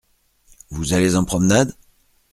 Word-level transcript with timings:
Vous 0.71 0.93
allez 0.95 1.15
en 1.15 1.23
promenade? 1.25 1.75